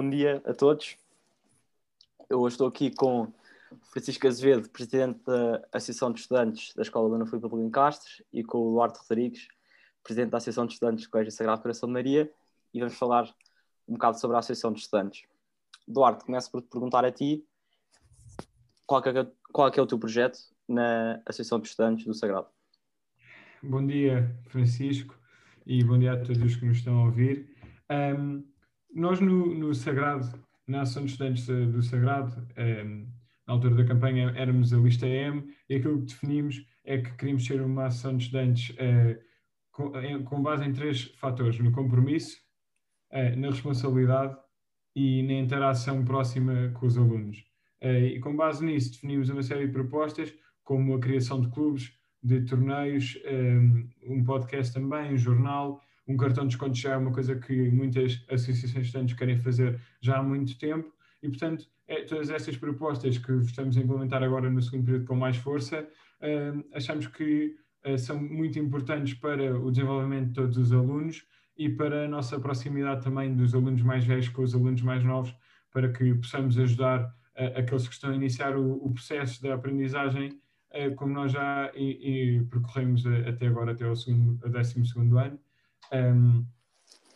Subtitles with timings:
[0.00, 0.96] Bom dia a todos.
[2.30, 3.32] Eu hoje estou aqui com
[3.90, 8.58] Francisco Azevedo, presidente da Associação de Estudantes da Escola Dona Filipe Avelino Castro, e com
[8.58, 9.48] o Duarte Rodrigues,
[10.04, 12.32] presidente da Associação de Estudantes do Colégio Sagrado Coração de Maria,
[12.72, 13.28] e vamos falar
[13.88, 15.24] um bocado sobre a Associação de Estudantes.
[15.88, 17.44] Duarte, começo por te perguntar a ti
[18.86, 20.38] qual é, é qual é o teu projeto
[20.68, 22.46] na Associação de Estudantes do Sagrado.
[23.64, 25.18] Bom dia, Francisco,
[25.66, 27.52] e bom dia a todos os que nos estão a ouvir.
[27.90, 28.44] Um,
[28.94, 30.26] nós no, no, Sagrado,
[30.66, 33.06] na Ação de Estudantes do Sagrado, um,
[33.46, 37.44] na altura da campanha éramos a lista M, e aquilo que definimos é que queríamos
[37.46, 39.18] ser uma ação de estudantes uh,
[39.72, 39.92] com,
[40.24, 42.36] com, base em três fatores: no compromisso,
[43.12, 44.36] uh, na responsabilidade
[44.94, 47.38] e na interação próxima com os alunos.
[47.82, 51.92] Uh, e com base nisso definimos uma série de propostas, como a criação de clubes,
[52.22, 57.12] de torneios, um, um podcast também, um jornal, um cartão de desconto já é uma
[57.12, 60.90] coisa que muitas associações de estudantes querem fazer já há muito tempo
[61.22, 65.16] e, portanto, é, todas estas propostas que estamos a implementar agora no segundo período com
[65.16, 70.72] mais força, uh, achamos que uh, são muito importantes para o desenvolvimento de todos os
[70.72, 71.24] alunos
[71.56, 75.34] e para a nossa proximidade também dos alunos mais velhos com os alunos mais novos,
[75.72, 80.40] para que possamos ajudar uh, aqueles que estão a iniciar o, o processo da aprendizagem
[80.96, 84.82] como nós já e, e percorremos até agora, até o segundo, 12
[85.18, 85.40] ano.
[85.92, 86.46] Um,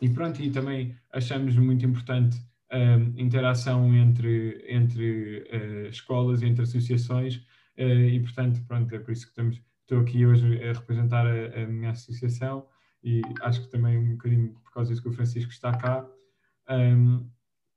[0.00, 2.36] e pronto, e também achamos muito importante
[2.72, 7.36] um, interação entre, entre uh, escolas, entre associações,
[7.78, 11.62] uh, e portanto, pronto, é por isso que estamos, estou aqui hoje a representar a,
[11.62, 12.66] a, minha associação
[13.04, 16.06] e acho que também um bocadinho por causa disso que o Francisco está cá,
[16.70, 17.28] um,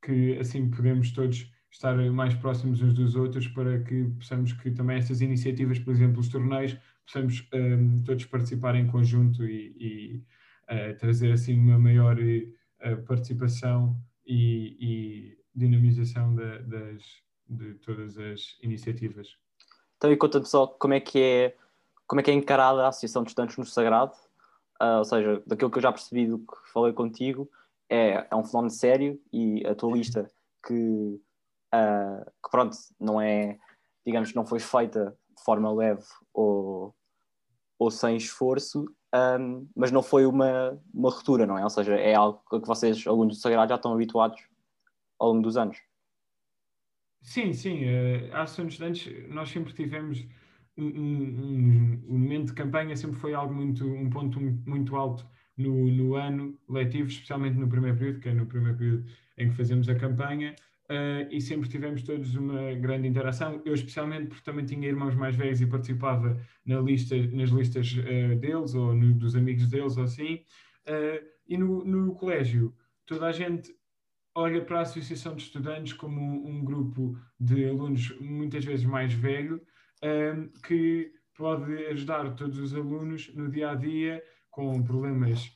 [0.02, 4.98] que assim podemos todos estar mais próximos uns dos outros para que possamos que também
[4.98, 10.24] estas iniciativas, por exemplo, os torneios, possamos um, todos participar em conjunto e, e
[11.00, 17.04] trazer assim uma maior uh, participação e, e dinamização das,
[17.48, 19.38] de todas as iniciativas.
[19.98, 21.58] Então, e conta-me só como é que é
[22.08, 24.14] como é que é encarada a Associação de Estudantes no Sagrado,
[24.82, 27.50] uh, ou seja, daquilo que eu já percebi do que falei contigo,
[27.90, 30.30] é, é um fenómeno sério e a tua lista
[30.66, 31.20] que
[31.74, 33.58] uh, que pronto, não é,
[34.06, 36.96] digamos, não foi feita de forma leve ou,
[37.78, 41.64] ou sem esforço, um, mas não foi uma, uma ruptura, não é?
[41.64, 44.42] Ou seja, é algo que vocês, alunos do Sagrado, já estão habituados
[45.20, 45.78] ao longo dos anos.
[47.22, 47.84] Sim, sim.
[47.86, 50.26] Uh, a Associação Estudantes, nós sempre tivemos
[50.78, 55.26] um, um, um, momento de campanha, sempre foi algo muito, um ponto muito alto
[55.58, 59.06] no, no ano letivo, especialmente no primeiro período, que é no primeiro período
[59.38, 60.56] em que fazemos a campanha.
[60.90, 63.60] Uh, e sempre tivemos todos uma grande interação.
[63.66, 68.36] Eu, especialmente, porque também tinha irmãos mais velhos e participava na lista, nas listas uh,
[68.36, 70.44] deles ou no, dos amigos deles ou assim.
[70.88, 72.72] Uh, e no, no, colégio,
[73.06, 73.76] toda a gente
[74.36, 79.14] olha para a Associação de Estudantes como um, um grupo de alunos muitas vezes mais
[79.14, 79.62] velho
[80.68, 84.22] que pode ajudar todos os alunos no dia a dia
[84.52, 85.52] com problemas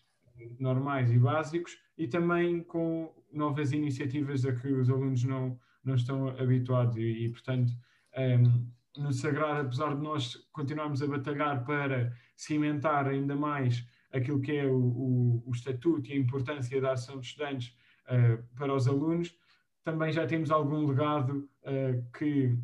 [0.60, 6.30] normais e básicos e também com novas iniciativas a que os alunos não, não estão
[6.30, 7.72] habituados e, e portanto,
[8.18, 8.68] um, ehm,
[8.98, 14.66] no Sagrado, apesar de nós continuarmos a batalhar para cimentar ainda mais aquilo que é
[14.66, 17.76] o, o, o estatuto e a importância da ação de estudantes
[18.08, 19.36] uh, para os alunos,
[19.84, 22.58] também já temos algum legado uh, que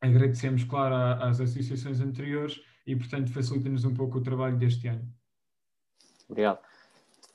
[0.00, 5.08] agradecemos, claro, às associações anteriores e, portanto, facilita-nos um pouco o trabalho deste ano.
[6.28, 6.60] Obrigado.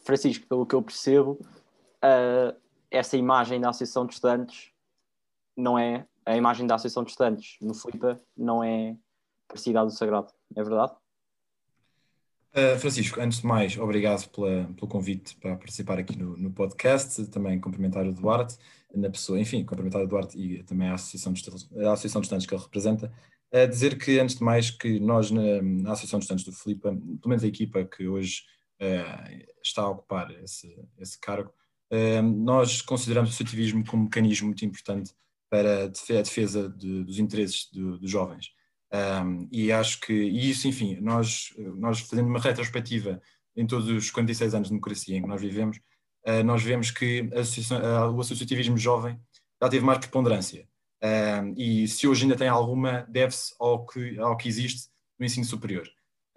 [0.05, 1.39] Francisco, pelo que eu percebo,
[2.03, 2.55] uh,
[2.91, 4.71] essa imagem da Associação de Estudantes
[5.55, 8.95] não é a imagem da Associação de Estudantes no Flipa não é
[9.47, 10.93] parecida do Sagrado, é verdade?
[12.51, 17.25] Uh, Francisco, antes de mais, obrigado pela, pelo convite para participar aqui no, no, podcast,
[17.27, 18.57] também cumprimentar o Duarte,
[18.93, 21.43] na pessoa, enfim, cumprimentar o Duarte e também a Associação de,
[21.85, 23.11] a Associação de Estudantes que ele representa,
[23.53, 26.89] uh, dizer que, antes de mais, que nós na, na Associação de Estudantes do Filipa,
[26.89, 28.43] pelo menos a equipa que hoje
[28.81, 31.51] uh, está a ocupar esse, esse cargo,
[32.23, 35.11] nós consideramos o associativismo como um mecanismo muito importante
[35.49, 38.51] para a defesa de, dos interesses dos jovens.
[38.91, 43.21] Um, e acho que, e isso, enfim, nós, nós fazendo uma retrospectiva
[43.55, 45.77] em todos os 46 anos de democracia em que nós vivemos,
[46.27, 47.29] uh, nós vemos que
[47.73, 49.19] a, o associativismo jovem
[49.61, 50.67] já teve mais preponderância.
[51.55, 55.87] E se hoje ainda tem alguma, deve-se ao que, ao que existe no ensino superior.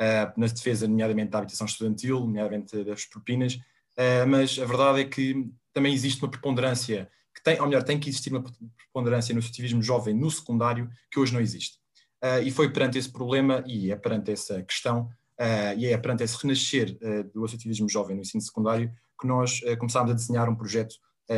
[0.01, 3.59] Uh, na defesa, nomeadamente da habitação estudantil, nomeadamente das propinas,
[3.99, 7.99] Uh, mas a verdade é que também existe uma preponderância, que tem, ou melhor, tem
[7.99, 11.79] que existir uma preponderância no associativismo jovem no secundário, que hoje não existe.
[12.23, 15.11] Uh, e foi perante esse problema, e é perante essa questão,
[15.41, 16.97] uh, e é perante esse renascer
[17.35, 20.97] do associativismo jovem no ensino secundário, que nós começámos a desenhar um projeto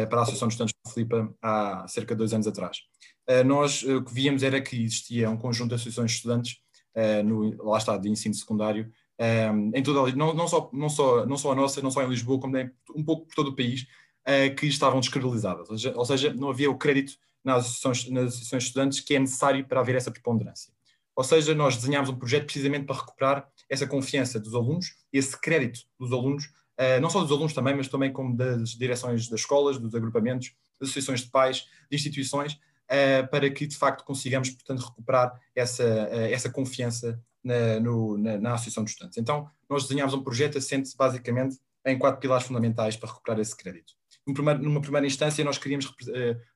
[0.08, 2.78] para a Associação de Estudantes de Filipa há cerca de dois anos atrás.
[3.44, 6.56] Nós o que víamos era que existia um conjunto de associações de estudantes,
[7.26, 8.90] no, lá está, de ensino secundário,
[9.74, 12.08] em toda a, não, não, só, não, só, não só a nossa, não só em
[12.08, 13.86] Lisboa, como também um pouco por todo o país,
[14.56, 15.68] que estavam descredibilizadas.
[15.68, 17.14] Ou seja, ou seja, não havia o crédito
[17.44, 20.72] nas associações, nas associações de estudantes que é necessário para haver essa preponderância.
[21.14, 25.80] Ou seja, nós desenhámos um projeto precisamente para recuperar essa confiança dos alunos, esse crédito
[25.98, 29.78] dos alunos, uh, não só dos alunos também, mas também como das direções das escolas,
[29.78, 34.80] dos agrupamentos, das associações de pais, de instituições, uh, para que de facto consigamos, portanto,
[34.80, 39.18] recuperar essa, essa confiança na, no, na, na, Associação de Estudantes.
[39.18, 43.92] Então, nós desenhámos um projeto assente basicamente em quatro pilares fundamentais para recuperar esse crédito.
[44.32, 45.92] Primeiro, numa primeira instância, nós queríamos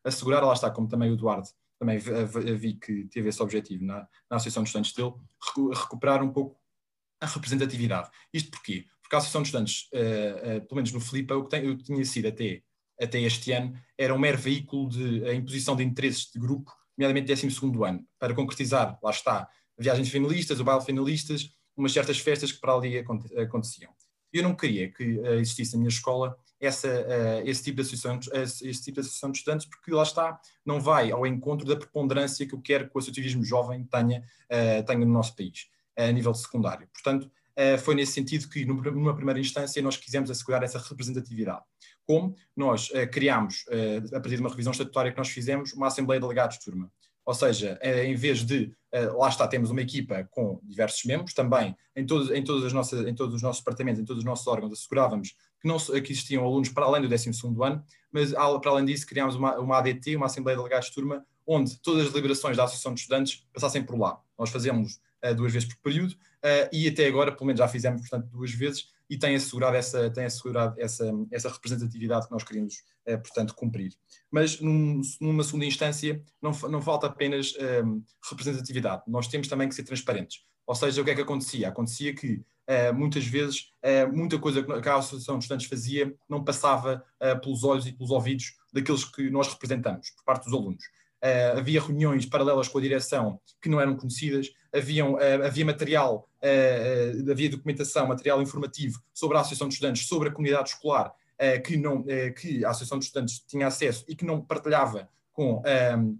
[0.02, 1.48] assegurar, lá está, como também o Eduardo
[1.78, 5.14] também vi que teve esse objetivo na, na Associação de Estudantes dele,
[5.74, 6.60] recuperar um pouco
[7.20, 8.10] a representatividade.
[8.32, 8.86] Isto porquê?
[9.00, 12.04] Porque a Associação de Estudantes, uh, uh, pelo menos no Filipe, o que tem, tinha
[12.04, 12.62] sido até,
[13.00, 17.84] até este ano, era um mero veículo de imposição de interesses de grupo, nomeadamente 12
[17.84, 22.74] ano, para concretizar, lá está, viagens finalistas, o baile finalistas, umas certas festas que para
[22.74, 23.92] ali aconteciam.
[24.32, 28.18] Eu não queria que uh, existisse na minha escola essa, uh, esse, tipo de associação,
[28.42, 32.46] esse, tipo de associação de estudantes, porque lá está, não vai ao encontro da preponderância
[32.46, 35.66] que eu quero que o associativismo jovem tenha, uh, tenha no nosso país,
[35.96, 36.88] a nível secundário.
[36.92, 37.30] Portanto,
[37.82, 41.64] foi nesse sentido que, numa primeira instância, nós quisemos assegurar essa representatividade.
[42.06, 43.64] Como nós criámos,
[44.14, 46.88] a partir de uma revisão estatutária que nós fizemos, uma Assembleia de Delegados de Turma.
[47.28, 51.34] Ou seja, eh, em vez de, eh, lá está, temos uma equipa com diversos membros,
[51.34, 54.24] também em todos, em todas as nossas, em todos os nossos departamentos, em todos os
[54.24, 57.28] nossos órgãos, assegurávamos que, não, que existiam alunos para além do 12
[57.62, 61.22] ano, mas para além disso criámos uma, uma ADT, uma Assembleia de Delegados de Turma,
[61.46, 64.18] onde todas as deliberações da Associação de Estudantes passassem por lá.
[64.38, 66.14] Nós fazemos uh, duas vezes por período
[66.72, 70.24] e até agora, pelo menos já fizemos, portanto, duas vezes e tem assegurado essa, tem
[70.24, 72.82] assegurado essa, essa representatividade que nós queríamos,
[73.22, 73.92] portanto, cumprir
[74.30, 79.74] mas num, numa segunda instância não, não falta apenas um, representatividade, nós temos também que
[79.74, 80.42] ser transparentes.
[80.66, 81.68] Ou seja, o que é que acontecia?
[81.68, 86.44] Acontecia que uh, muitas vezes uh, muita coisa que a Associação de Estudantes fazia não
[86.44, 87.02] passava
[87.42, 90.84] pelos olhos e pelos ouvidos daqueles que nós representamos, por parte dos alunos.
[91.56, 96.28] havia reuniões paralelas com a direção que não eram conhecidas, haviam, havia material,
[97.30, 101.76] havia documentação, material informativo sobre a Associação de Estudantes, sobre a comunidade escolar, eh, que,
[101.76, 105.62] não, eh, que a Associação de Estudantes tinha acesso e que não partilhava com,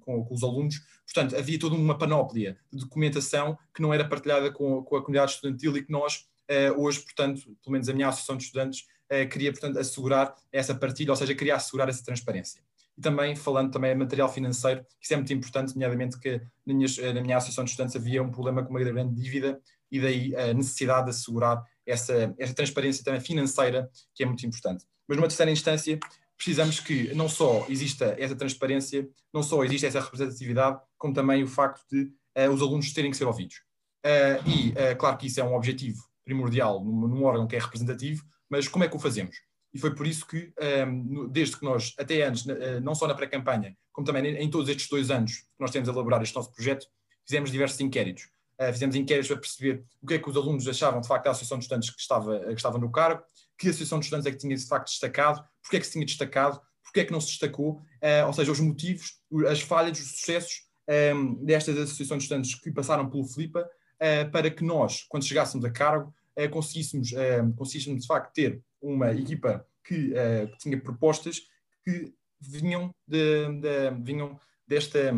[0.01, 0.81] com, com, os alunos.
[1.05, 5.33] Portanto, havia toda uma panóplia de documentação que não era partilhada com, com a comunidade
[5.33, 8.87] estudantil e que nós, eh, hoje, portanto, pelo menos a minha Associação de Estudantes,
[9.31, 12.61] queria, portanto, assegurar essa partilha, ou seja, queria assegurar essa transparência.
[12.99, 16.89] E também, falando também material financeiro, que isso é muito importante, nomeadamente que na minha,
[17.15, 20.53] na minha Associação de Estudantes havia um problema com uma grande dívida e daí a
[20.53, 24.85] necessidade de assegurar essa, essa transparência também financeira, que é muito importante.
[25.07, 25.97] Mas numa terceira instância,
[26.37, 31.47] precisamos que não só exista essa transparência, não só exista essa representatividade, como também o
[31.47, 33.63] facto de uh, os alunos terem que ser ouvidos.
[34.05, 37.61] Uh, e, uh, claro que isso é um objetivo primordial num, num, órgão que é
[37.61, 39.37] representativo, mas como é que o fazemos?
[39.73, 40.53] E foi por isso que,
[40.87, 42.47] um, desde que nós, até antes,
[42.83, 45.93] não só na pré-campanha, como também em todos estes dois anos que nós temos a
[45.93, 46.87] elaborar este nosso projeto,
[47.27, 48.29] fizemos diversos inquéritos.
[48.73, 51.59] fizemos inquéritos para perceber o que é que os alunos achavam de facto da Associação
[51.59, 53.23] de Estudantes que estava, que estava no cargo,
[53.59, 56.07] que associação de estudantes é que tinha de facto destacado, porque é que se tinha
[56.07, 57.83] destacado, porque é que não se destacou,
[58.27, 63.11] ou seja, os motivos, as falhas, os sucessos ehm, destas associações de estudantes que passaram
[63.11, 63.69] pelo FLIPA,
[64.33, 66.15] para que nós, quando chegássemos a cargo,
[66.51, 67.11] conseguíssemos,
[67.57, 70.13] conseguíssemos de facto ter uma equipa que,
[70.51, 71.43] que tinha propostas
[71.85, 75.13] que vinham, de, de, vinham desta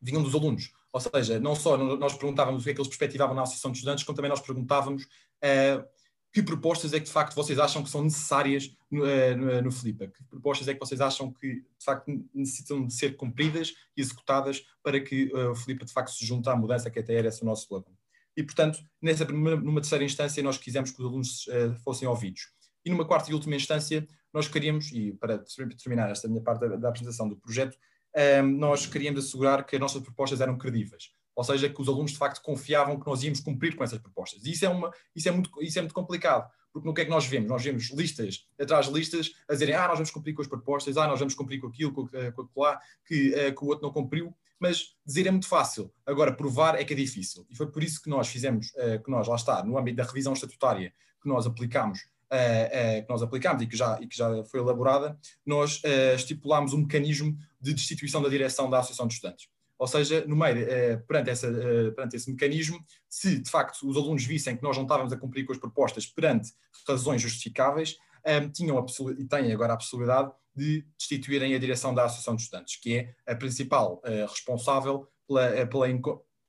[0.00, 0.70] vinham dos alunos.
[0.92, 3.78] Ou seja, não só nós perguntávamos o que é que eles perspectivavam na Associação de
[3.78, 5.84] Estudantes, como também nós perguntávamos uh,
[6.32, 9.70] que propostas é que de facto vocês acham que são necessárias no, eh, no, no?
[9.70, 14.64] Que propostas é que vocês acham que de facto necessitam de ser cumpridas e executadas
[14.82, 17.42] para que uh, o Flipa de facto se junte à mudança que até era esse
[17.42, 17.92] o nosso slogan?
[18.36, 22.48] E portanto, nessa primeira, numa terceira instância, nós quisemos que os alunos uh, fossem ouvidos.
[22.84, 25.38] E numa quarta e última instância, nós queríamos, e para
[25.82, 27.78] terminar esta minha parte da, apresentação do projeto,
[28.42, 32.12] um, nós queríamos assegurar que as nossas propostas eram credíveis ou seja, que os alunos
[32.12, 34.44] de facto confiavam que nós íamos cumprir com essas propostas.
[34.44, 37.04] E isso é, uma, isso é, muito, isso é muito complicado, porque no que é
[37.04, 37.48] que nós vemos?
[37.48, 40.96] Nós vemos listas atrás de listas a dizerem, ah, nós vamos cumprir com as propostas,
[40.96, 43.84] ah, nós vamos cumprir com aquilo, com, com aquilo lá, que, uh, que o outro
[43.84, 47.44] não cumpriu, mas dizer é muito fácil, agora provar é que é difícil.
[47.50, 50.04] E foi por isso que nós fizemos, uh, que nós, lá está, no âmbito da
[50.04, 52.06] revisão estatutária que nós aplicámos,
[53.02, 55.80] que nós aplicámos e que já, e que já foi elaborada, nós
[56.14, 59.48] estipulámos um mecanismo de destituição da direção da Associação de Estudantes.
[59.78, 63.96] Ou seja, no meio, eh, perante, essa, eh, perante esse mecanismo, se de facto os
[63.96, 66.52] alunos vissem que nós não estávamos a cumprir com as propostas perante
[66.88, 67.96] razões justificáveis,
[68.54, 68.86] tinham a
[69.18, 73.14] e têm agora a possibilidade de destituírem a direção da Associação de Estudantes, que é
[73.30, 74.00] a principal
[74.30, 75.86] responsável pela, pela,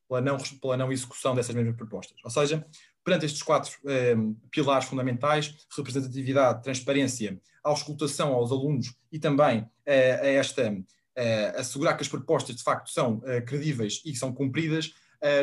[0.07, 2.17] pela, não, pela não execução dessas mesmas propostas.
[2.23, 2.65] Ou seja,
[3.05, 3.71] perante estes quatro
[4.17, 11.95] um, pilares fundamentais, representatividade, transparência, auscultação aos alunos e também uh, a esta uh, assegurar
[11.95, 14.93] que as propostas de facto são uh, credíveis e são cumpridas,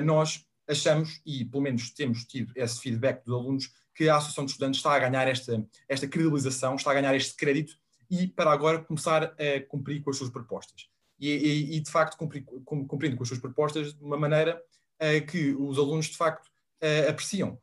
[0.05, 4.53] nós achamos, e pelo menos temos tido esse feedback dos alunos, que a Associação de
[4.53, 7.77] Estudantes está a ganhar esta, esta credibilização, está a ganhar este crédito
[8.09, 10.89] e para agora começar a cumprir com as suas propostas.
[11.19, 14.63] E, e, e de facto, cumprir, cumprindo com as suas propostas de uma maneira
[15.29, 16.52] que os alunos de facto
[17.09, 17.59] apreciam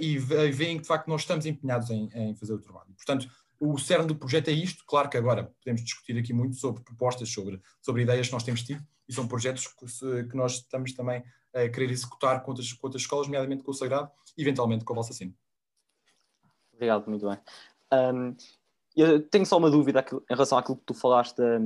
[0.00, 2.92] e veem que de facto nós estamos empenhados em, em fazer o trabalho.
[2.94, 3.28] Portanto,
[3.60, 4.84] o cerne do projeto é isto.
[4.84, 8.62] Claro que agora podemos discutir aqui muito sobre propostas, sobre, sobre ideias que nós temos
[8.64, 11.22] tido, e são projetos que, que nós estamos também
[11.54, 14.92] a querer executar com outras, com outras escolas, nomeadamente com o Sagrado e eventualmente com
[14.92, 15.36] o Valsa Cine.
[16.72, 17.38] Obrigado, muito bem.
[17.92, 18.34] Um,
[18.96, 21.58] eu tenho só uma dúvida em relação àquilo que tu falaste da,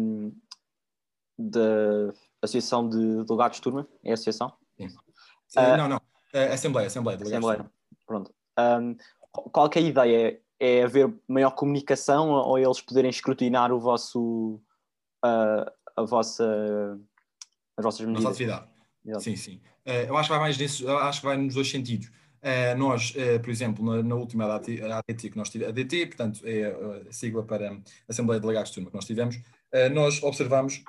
[1.39, 2.13] da
[2.43, 3.89] Associação de Delegados de Turma.
[4.05, 4.53] É a associação?
[4.77, 4.89] Sim.
[4.89, 6.01] Sim uh, não, não.
[6.33, 7.19] É Assembleia, Assembleia.
[7.21, 7.71] Assembleia.
[8.07, 8.35] Pronto.
[8.59, 8.97] Um,
[9.33, 10.41] qual é a ideia?
[10.59, 14.61] é haver maior comunicação ou eles poderem escrutinar o vosso
[15.25, 16.99] uh, a vossa
[17.77, 18.25] as vossas medidas?
[18.25, 18.67] Nossa atividade.
[19.05, 19.25] Exato.
[19.25, 19.61] Sim, sim.
[19.87, 22.09] Uh, eu acho que vai mais nesses, acho que vai nos dois sentidos.
[22.09, 27.07] Uh, nós, uh, por exemplo, na, na última ADT que nós tivemos, ADT, portanto, é
[27.09, 27.77] a sigla para a
[28.09, 29.39] Assembleia de Delegados de Turma que nós tivemos,
[29.93, 30.83] nós observamos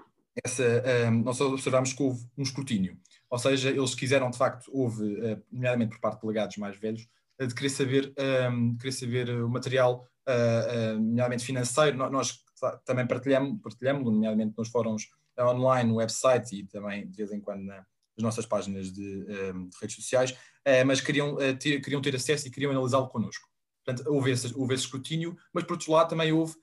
[0.45, 2.97] essa, nós observamos que houve um escrutínio.
[3.29, 5.03] Ou seja, eles quiseram, de facto, houve,
[5.51, 7.07] nomeadamente por parte de delegados mais velhos,
[7.45, 8.13] de querer saber,
[8.51, 11.97] um, de querer saber o material, uh, uh, nomeadamente financeiro.
[12.09, 12.39] Nós
[12.83, 15.07] também partilhamos, partilhamos, nomeadamente nos fóruns
[15.39, 17.85] online, no website e também de vez em quando nas
[18.17, 22.51] nossas páginas de, um, de redes sociais, uh, mas queriam, ter, queriam ter acesso e
[22.51, 23.47] queriam analisá-lo connosco.
[23.85, 26.55] Portanto, houve esse, houve esse escrutínio, mas por outro lado também houve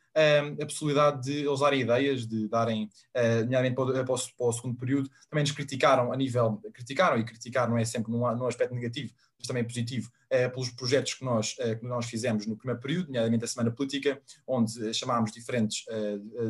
[0.60, 5.10] a possibilidade de usarem ideias, de darem, uh, nomeadamente para o, para, o, segundo período,
[5.28, 9.12] também nos criticaram a nível, criticaram e criticar não é sempre num, num aspecto negativo,
[9.36, 13.44] mas também positivo, uh, pelos projetos que nós, que nós fizemos no primeiro período, nomeadamente
[13.44, 15.84] a Semana Política, onde chamámos diferentes,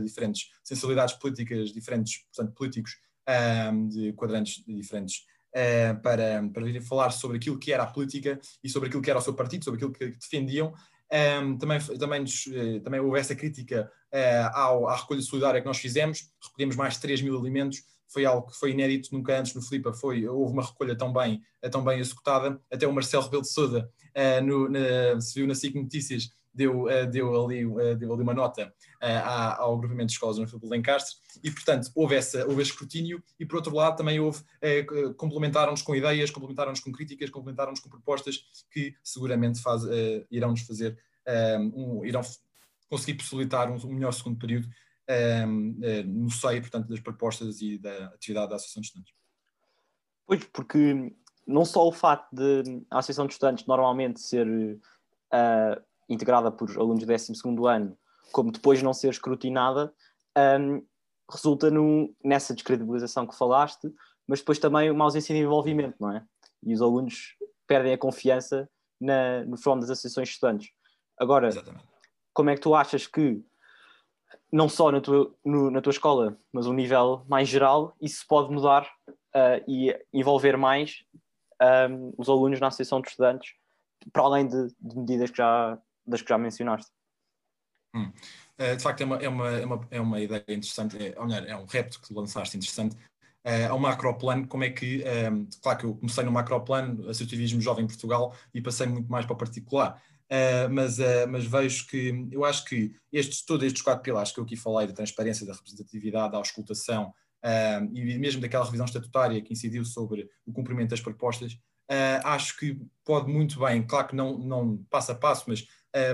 [0.02, 2.98] diferentes sensibilidades políticas, diferentes, portanto, políticos
[3.72, 5.24] um, de quadrantes diferentes
[6.02, 9.22] para, para falar sobre aquilo que era a política e sobre aquilo que era o
[9.22, 10.74] seu partido, sobre aquilo que defendiam.
[11.14, 15.66] Um, também, também, nos, uh, também houve essa crítica uh, ao, à recolha solidária que
[15.66, 19.54] nós fizemos, recolhemos mais de 3 mil alimentos, foi algo que foi inédito, nunca antes
[19.54, 21.40] no Flipa foi, houve uma recolha tão bem,
[21.70, 23.88] tão bem executada, até o Marcelo Rebelo de Souda,
[24.44, 28.32] no, na, se viu na SIC Notícias, deu, uh, deu, ali, uh, deu ali uma
[28.32, 32.70] nota uh, ao agrupamento de escolas no Filipe Lencastre e, portanto, houve, essa, houve esse
[32.70, 34.42] escrutínio e, por outro lado, também houve,
[35.16, 39.82] complementaram-nos com ideias, complementaram-nos com críticas, complementaram-nos com propostas que seguramente faz,
[40.30, 40.96] irão-nos fazer,
[41.76, 42.22] um, irão
[42.88, 44.68] conseguir possibilitar um, melhor segundo período
[46.06, 49.14] no seio, portanto, das propostas e da atividade da Associação de Estudantes.
[50.26, 51.12] Pois, porque
[51.46, 57.04] não só o facto de a Associação de Estudantes normalmente ser uh, integrada por alunos
[57.04, 57.32] do 12
[57.68, 57.96] ano,
[58.32, 59.92] como depois não ser escrutinada,
[60.60, 60.82] um,
[61.30, 61.70] resulta
[62.22, 63.92] nessa descredibilização que falaste,
[64.26, 66.24] mas depois também uma ausência de envolvimento, não é?
[66.62, 68.68] E os alunos perdem a confiança
[69.00, 70.70] na, no fórum das associações de estudantes.
[71.18, 71.84] Agora, Exatamente.
[72.32, 73.42] como é que tu achas que,
[74.50, 78.24] não só na tua, no, na tua escola, mas a um nível mais geral, isso
[78.28, 81.04] pode mudar uh, e envolver mais
[81.90, 83.54] um, os alunos na associação de estudantes,
[84.12, 86.90] para além de, de medidas que já das que já mencionaste.
[87.94, 88.12] Hum.
[88.58, 91.56] Uh, de facto, é uma, é, uma, é, uma, é uma ideia interessante, é, é
[91.56, 92.96] um repto que lançaste interessante.
[93.46, 97.60] Uh, ao macroplano, como é que, um, ehm, claro que eu comecei no macroplano, assertivismo
[97.60, 100.02] jovem em Portugal, e passei muito mais para o particular.
[100.24, 104.40] Uh, mas, uh, mas vejo que eu acho que estes, todos estes quatro pilares que
[104.40, 107.12] eu aqui falei, da transparência, da representatividade, da auscultação
[107.44, 111.58] uh, e mesmo daquela revisão estatutária que incidiu sobre o cumprimento das propostas,
[112.24, 115.66] acho que pode muito bem, claro que não, não passo a passo, mas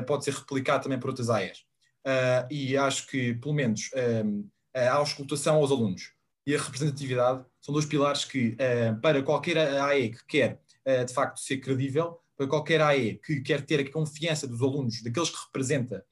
[0.07, 1.65] pode ser replicado também por outras áreas.
[2.07, 3.91] Uh, e acho que, pelo menos,
[4.25, 6.13] um, eh, a auscultação aos alunos
[6.47, 10.61] e a representatividade são dois pilares que, uh, para qualquer AE que quer,
[11.07, 15.29] de facto, ser credível, para qualquer AE que quer ter a confiança dos alunos, daqueles
[15.29, 16.05] que representa,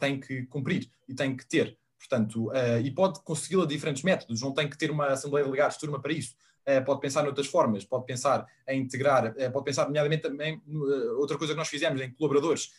[0.00, 1.78] tem que cumprir e tem que ter.
[1.98, 2.50] Portanto,
[2.82, 6.00] e pode consegui-lo a diferentes métodos, não tem que ter uma Assembleia de de turma
[6.00, 6.34] para isso.
[6.68, 11.10] Eh, pode pensar noutras formas, pode pensar em integrar, eh, pode pensar, nomeadamente, também, eh,
[11.12, 12.72] outra coisa que nós fizemos em colaboradores.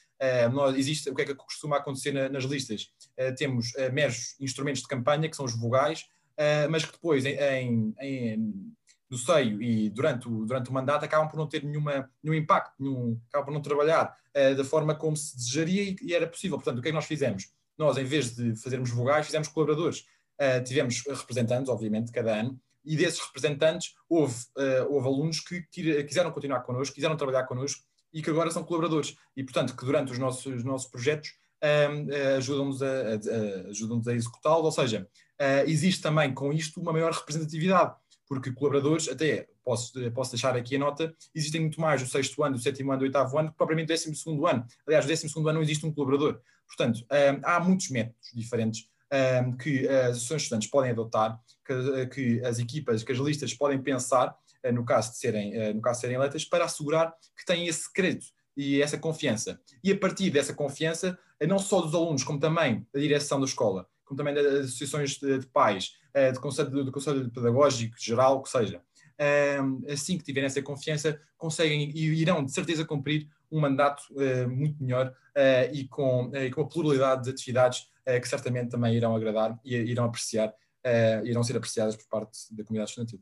[0.52, 2.92] Nós, existe, o que é que costuma acontecer nas listas?
[3.38, 6.10] Temos meros instrumentos de campanha, que são os vogais,
[6.70, 8.76] mas que depois, em, em,
[9.10, 12.74] no seio e durante o, durante o mandato acabam por não ter nenhuma, nenhum impacto,
[12.78, 16.58] nenhum, acabam por não trabalhar uh, da forma como se desejaria e, e, era possível.
[16.58, 17.54] Portanto, o que é que nós fizemos?
[17.78, 20.02] Nós, em vez de fazermos vogais, fizemos colaboradores.
[20.38, 25.62] Uh, tivemos representantes, obviamente, cada ano, e desses representantes houve, uh, houve alunos que
[26.04, 27.84] quiseram continuar connosco, quiseram trabalhar connosco
[28.14, 29.16] e que agora são colaboradores.
[29.36, 31.34] E, portanto, que durante os nossos, os nossos projetos
[31.64, 35.08] um, ajudam-nos a, a, ajudam a executá-los, ou seja,
[35.40, 37.96] uh, existe também com isto uma maior representatividade
[38.30, 42.56] porque colaboradores, até posso, posso deixar aqui a nota, existem muito mais do sexto ano,
[42.56, 44.64] do sétimo ano, do oitavo ano, que propriamente do décimo segundo ano.
[44.86, 46.40] Aliás, no décimo segundo ano não existe um colaborador.
[46.68, 52.08] Portanto, um, há muitos métodos diferentes um, que as associações de estudantes podem adotar, que,
[52.08, 54.36] que, as equipas, que as listas podem pensar,
[54.66, 57.92] uh, no, caso de serem, uh, no caso serem eleitas, para assegurar que têm esse
[57.92, 59.60] crédito e essa confiança.
[59.84, 63.88] E a partir dessa confiança, não só dos alunos, como também da direção da escola,
[64.04, 68.44] como também das associações de, de pais, uh, de conselho, do conselho pedagógico geral, o
[68.44, 68.82] que seja.
[69.20, 74.50] Uh, assim que tiverem essa confiança, conseguem e irão de certeza cumprir um mandato uh,
[74.50, 75.14] muito melhor
[75.72, 77.88] e, com, e com a pluralidade de atividades
[78.18, 80.54] que certamente também irão agradar e irão apreciar,
[81.26, 83.22] irão ser apreciadas por parte da comunidade estudantil.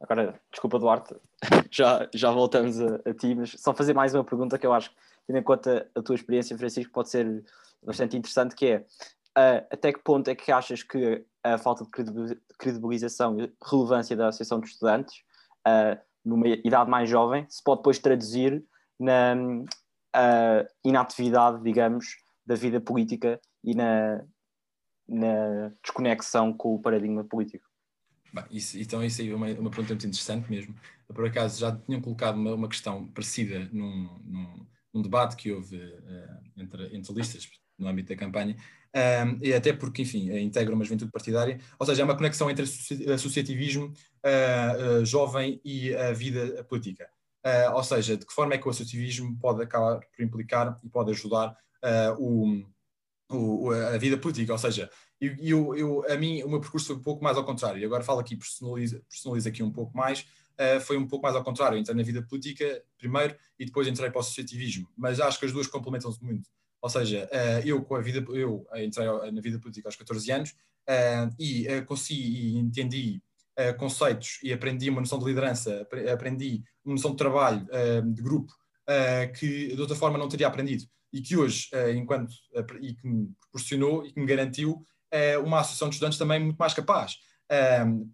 [0.00, 1.16] Agora, desculpa, Duarte,
[1.70, 4.92] já, já voltamos a, a ti, mas só fazer mais uma pergunta que eu acho,
[5.26, 7.44] tendo em conta a tua experiência, Francisco, pode ser
[7.82, 12.36] bastante interessante, que é uh, até que ponto é que achas que a falta de
[12.58, 15.22] credibilização e relevância da Associação de Estudantes
[15.66, 18.64] uh, numa idade mais jovem se pode depois traduzir
[18.98, 24.24] na uh, inatividade, digamos, da vida política e na,
[25.08, 27.68] na desconexão com o paradigma político?
[28.32, 30.74] Bem, isso, então isso aí é uma, uma pergunta muito interessante mesmo.
[31.06, 35.76] Por acaso já tinham colocado uma, uma questão parecida num, num, num, debate que houve
[35.76, 37.48] uh, entre, entre listas
[37.78, 38.56] no âmbito da campanha,
[38.94, 42.64] um, e até porque, enfim, integra uma juventude partidária, ou seja, é uma conexão entre
[43.12, 47.08] associativismo uh, uh, jovem e a vida política.
[47.72, 51.12] Ou seja, de que forma é que o associativismo pode acabar por implicar e pode
[51.12, 51.56] ajudar
[52.18, 52.62] o,
[53.30, 57.02] o, a vida política, ou seja, eu, eu, a mim o meu percurso foi um
[57.02, 60.26] pouco mais ao contrário, e agora falo aqui, personalizo, personalizo aqui um pouco mais,
[60.84, 64.18] foi um pouco mais ao contrário, entrei na vida política primeiro e depois entrei para
[64.18, 66.48] o associativismo, mas acho que as duas complementam-se muito.
[66.80, 70.54] Ou seja, eh, eu com a vida, eu entrei na vida política aos 14 anos
[70.86, 73.22] eh, e eh, consegui e entendi
[73.76, 77.66] conceitos e aprendi uma noção de liderança, aprendi uma noção de trabalho,
[78.14, 78.52] de grupo,
[79.36, 82.32] que de outra forma não teria aprendido e que hoje, enquanto
[82.80, 84.84] e que me proporcionou e que me garantiu
[85.44, 87.16] uma associação de estudantes também muito mais capaz,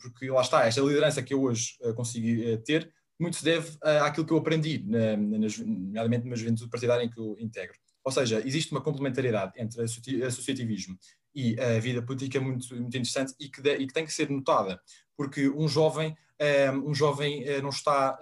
[0.01, 4.33] porque lá está, esta liderança que eu hoje consegui ter, muito se deve àquilo que
[4.33, 7.77] eu aprendi, nomeadamente na juventude partidária em que eu integro.
[8.05, 10.99] Ou seja, existe uma complementariedade entre associativismo
[11.35, 14.31] e a vida política muito, muito interessante e que, de, e que tem que ser
[14.31, 14.81] notada,
[15.17, 18.19] porque um jovem, um, eh, jovem eh, não está,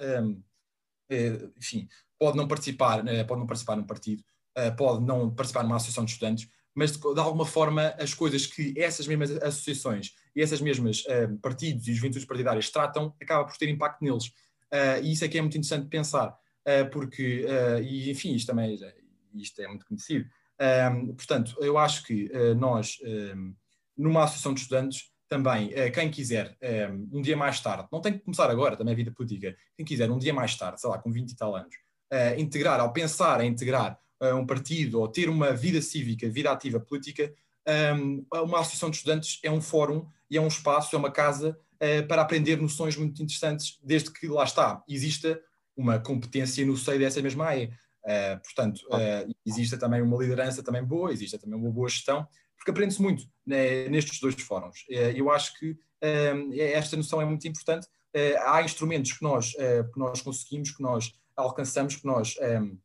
[1.11, 4.23] eh, enfim, pode não participar, pode não participar num partido,
[4.77, 8.75] pode não participar numa associação de estudantes, mas de, de alguma forma as coisas que
[8.77, 11.05] essas mesmas associações e essas mesmas
[11.41, 14.27] partidos e juventudes partidárias tratam, acaba por ter impacto neles.
[14.27, 18.47] Uh, e isso é que é muito interessante pensar, uh, porque, uh, e enfim, isto
[18.47, 18.79] também
[19.35, 20.27] isto é muito conhecido.
[20.61, 23.55] Um, portanto, eu acho que uh, nós, um,
[23.97, 26.57] numa associação de estudantes, também, uh, quem quiser,
[26.91, 29.85] um, um, dia mais tarde, não tem que começar agora, também a vida política, quem
[29.85, 31.75] quiser, um dia mais tarde, sei lá, com 20 e tal anos,
[32.13, 33.99] uh, integrar, ao pensar em integrar
[34.35, 37.33] um partido ou ter uma vida cívica, vida ativa política,
[38.45, 41.59] uma associação de estudantes é um fórum e é um espaço, é uma casa
[42.09, 45.41] para aprender noções muito interessantes, desde que lá está, exista
[45.77, 47.77] uma competência no seio dessa mesma área.
[48.05, 52.71] Uh, portanto, uh, existe também uma liderança também boa, existe também uma boa gestão, porque
[52.71, 54.85] aprende-se muito né, nestes dois fóruns.
[54.89, 55.77] Uh, eu acho que
[56.59, 57.87] esta noção é muito importante.
[58.45, 62.77] há instrumentos que nós, que nós conseguimos, que nós alcançamos, que nós um,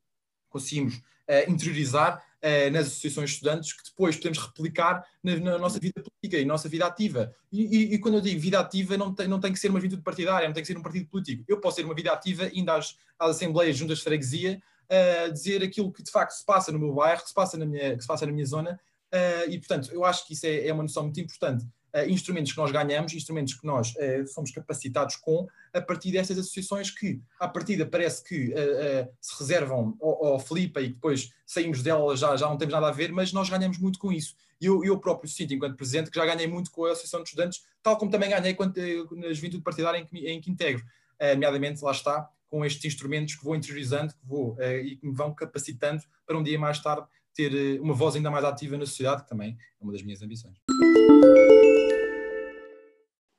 [0.47, 1.01] conseguimos
[1.47, 2.23] interiorizar
[2.71, 6.69] nas associações de estudantes que depois podemos replicar na, na nossa vida política e nossa
[6.69, 7.33] vida ativa.
[7.51, 9.79] E, e, e, quando eu digo vida ativa, não tem, não tem que ser uma
[9.79, 11.43] vida partidária, não tem que ser um partido político.
[11.47, 15.63] Eu posso ter uma vida ativa indo às, às assembleias juntas de freguesia, uh, dizer
[15.63, 18.01] aquilo que de facto se passa no meu bairro, que se passa na minha, que
[18.01, 18.79] se passa na minha zona,
[19.13, 21.65] uh, e portanto eu acho que isso é, é uma noção muito importante.
[21.97, 26.37] Uh, instrumentos que nós ganhamos, instrumentos que nós uh, somos capacitados com, a partir destas
[26.37, 32.15] associações que, à partida, parece que uh, se reservam ao, ao e depois saímos dela,
[32.15, 34.35] já, já não temos nada a ver, mas nós ganhamos muito com isso.
[34.61, 37.63] Eu, eu próprio sinto, enquanto presidente, que já ganhei muito com a Associação de Estudantes,
[37.81, 38.75] tal como também ganhei quando,
[39.11, 40.83] na juventude partidária em que, em que integro.
[41.19, 45.13] nomeadamente, lá está, com estes instrumentos que vou interiorizando que vou, uh, e que me
[45.13, 48.85] vão capacitando para um dia mais tarde ter uh, uma voz ainda mais ativa na
[48.85, 50.57] sociedade, que também é uma das minhas ambições.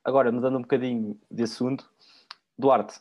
[0.08, 1.86] Agora, mudando um bocadinho de assunto,
[2.58, 2.98] Duarte,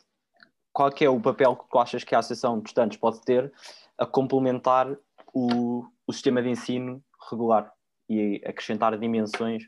[0.70, 3.50] qual é o papel que tu achas que a Associação de Estudantes pode ter
[3.96, 4.94] a complementar
[5.32, 7.72] o, o sistema de ensino regular
[8.10, 9.62] e acrescentar dimensões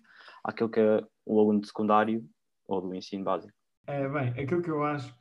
[0.44, 2.22] àquilo que é o aluno de secundário
[2.68, 3.56] ou do ensino básico?
[3.86, 5.14] É, bem, aquilo que eu acho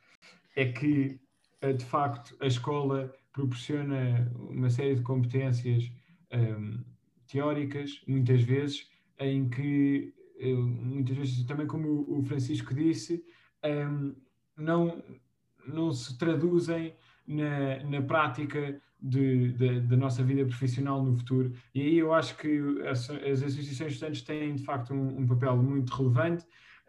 [0.54, 1.18] é que,
[1.62, 5.90] eh, de facto, a escola proporciona uma série de competências
[6.34, 6.84] um,
[7.26, 13.22] teóricas, muitas vezes, em que, eh, muitas vezes, também como o Francisco disse,
[13.64, 14.14] um,
[14.56, 15.02] não,
[15.66, 16.94] não se traduzem
[17.26, 21.52] na, na prática da nossa vida profissional no futuro.
[21.74, 25.26] E aí eu acho que as, as associações de estudantes têm, de facto, um, um
[25.26, 26.44] papel muito relevante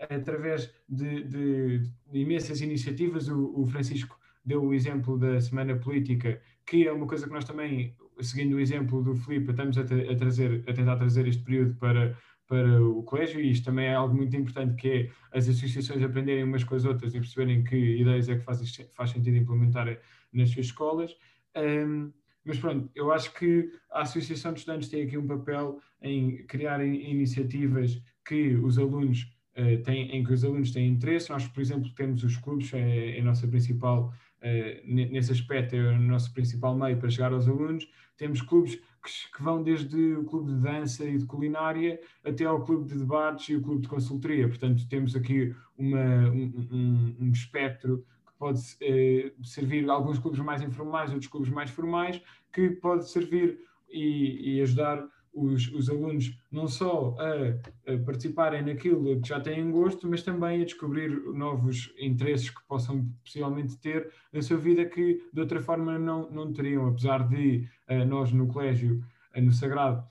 [0.09, 1.79] através de, de,
[2.11, 3.27] de imensas iniciativas.
[3.29, 7.45] O, o, Francisco deu o exemplo da Semana Política, que é uma coisa que nós
[7.45, 11.75] também, seguindo o exemplo do Filipe, estamos a, a, trazer, a tentar trazer este período
[11.75, 12.17] para,
[12.51, 16.43] para o colégio, e isto também é algo muito importante, que é as associações aprenderem
[16.43, 18.59] umas com as outras e perceberem que ideias é que faz,
[18.93, 19.97] faz sentido implementar
[20.33, 21.15] nas suas escolas.
[21.55, 22.11] Um,
[22.43, 26.85] mas pronto, eu acho que a Associação de Estudantes tem aqui um papel em criar
[26.85, 31.29] iniciativas que os alunos uh, têm, em que os alunos têm interesse.
[31.29, 35.93] Nós, por exemplo, temos os clubes, é, é a nossa principal, uh, nesse aspecto, é
[35.93, 37.87] o nosso principal meio para chegar aos alunos.
[38.17, 42.63] Temos clubes que, que, vão desde o clube de dança e de culinária até ao
[42.63, 44.47] clube de debates e o clube de consultoria.
[44.47, 48.05] Portanto, temos aqui uma, um, um, um espectro
[48.41, 52.19] pode eh, servir alguns clubes mais informais, outros clubes mais formais,
[52.51, 59.19] que pode servir e, e ajudar os, os, alunos não só a, a, participarem naquilo
[59.21, 64.41] que já têm gosto, mas também a descobrir novos interesses que possam possivelmente ter na
[64.41, 69.03] sua vida que de outra forma não, não teriam, apesar de uh, nós no colégio,
[69.35, 70.03] uh, no Sagrado,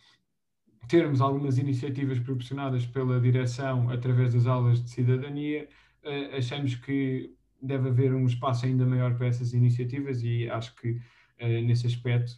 [0.88, 5.68] termos algumas iniciativas proporcionadas pela direção através das aulas de cidadania,
[6.04, 10.98] uh, achamos que deve haver um espaço ainda maior para essas iniciativas e acho que
[11.62, 12.32] nesse aspecto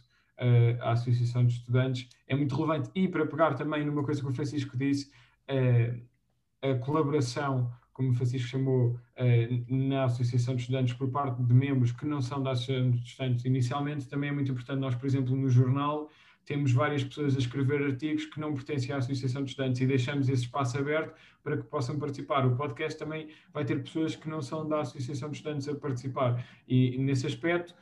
[0.81, 2.89] a Associação de Estudantes é muito relevante.
[2.95, 5.11] E para pegar também numa coisa que o Francisco disse,
[5.49, 6.01] uh,
[6.61, 8.99] a colaboração, como o Francisco chamou,
[9.69, 13.45] na Associação de Estudantes por parte de membros que não são da Associação de Estudantes
[13.45, 14.79] inicialmente, também é muito importante.
[14.79, 16.09] Nós, por exemplo, no jornal,
[16.45, 20.29] temos várias pessoas a escrever artigos que não pertencem à Associação de Estudantes e deixamos
[20.29, 22.45] esse espaço aberto para que possam participar.
[22.45, 26.43] O podcast também vai ter pessoas que não são da Associação de Estudantes a participar
[26.67, 27.75] e, nesse aspecto,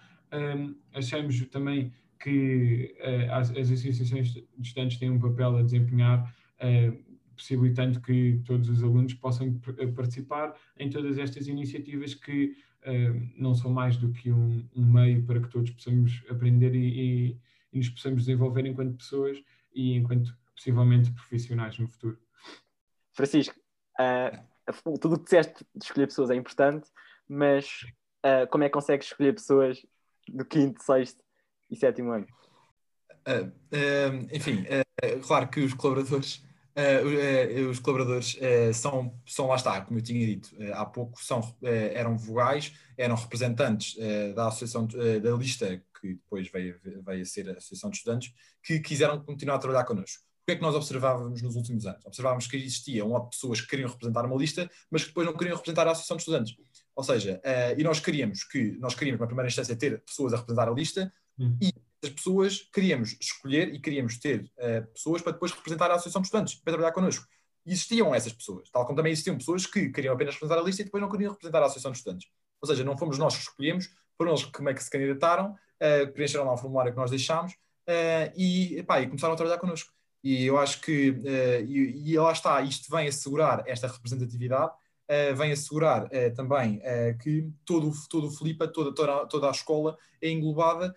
[0.94, 7.12] achamos também que uh, as, as, associações de estudantes têm um papel a desempenhar, uh,
[7.36, 9.54] possibilitando que todos os alunos possam
[9.96, 12.56] participar em todas estas iniciativas que
[12.86, 17.30] uh, não são mais do que um, um, meio para que todos possamos aprender e,
[17.30, 17.38] e
[17.72, 19.42] e nos possamos desenvolver enquanto pessoas
[19.74, 22.20] e enquanto possivelmente profissionais no futuro.
[23.14, 23.56] Francisco,
[24.00, 26.90] uh, tudo o que disseste de escolher pessoas é importante,
[27.28, 27.86] mas
[28.26, 29.86] uh, como é que consegues escolher pessoas
[30.28, 31.24] do quinto, sexto
[31.72, 32.28] e sétimo ano?
[33.28, 34.66] Uh, enfim,
[35.26, 36.44] claro que os colaboradores
[37.70, 38.40] os colaboradores
[38.74, 43.98] são, são, lá está, como eu tinha dito há pouco, são, eram vogais, eram representantes
[44.34, 49.24] da associação, da lista que depois veio a ser a Associação de Estudantes, que quiseram
[49.24, 50.24] continuar a trabalhar connosco.
[50.42, 52.04] O que é que nós observávamos nos últimos anos?
[52.04, 55.88] Observávamos que existiam pessoas que queriam representar uma lista, mas que depois não queriam representar
[55.88, 56.56] a Associação de Estudantes.
[56.96, 60.38] Ou seja, uh, e nós queríamos que, nós queríamos na primeira instância ter pessoas a
[60.38, 61.58] representar a lista hum.
[61.62, 61.74] e
[62.04, 66.28] as pessoas queríamos escolher e queríamos ter uh, pessoas para depois representar a Associação de
[66.28, 67.26] Estudantes, para trabalhar connosco.
[67.66, 70.82] E existiam essas pessoas, tal como também existiam pessoas que queriam apenas representar a lista
[70.82, 72.28] e depois não queriam representar a Associação de Estudantes.
[72.60, 75.52] Ou seja, não fomos nós que escolhemos, foram eles como é que se candidataram
[75.82, 79.60] uh, preencheram lá o formulário que nós deixámos uh, e, epá, e começaram a trabalhar
[79.60, 79.92] connosco.
[80.24, 85.36] E eu acho que, uh, e, e, lá está, isto vem assegurar esta representatividade, uh,
[85.36, 86.82] vem assegurar uh, também
[87.22, 90.96] que todo, todo o Filipa, toda, toda, toda a escola é englobada